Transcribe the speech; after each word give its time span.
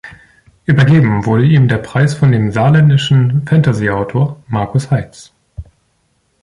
Übergeben 0.65 1.27
wurde 1.27 1.45
ihm 1.45 1.67
der 1.67 1.77
Preis 1.77 2.15
von 2.15 2.31
dem 2.31 2.51
saarländischen 2.51 3.45
Fantasy-Autor 3.45 4.41
Markus 4.47 4.89
Heitz. 4.89 5.31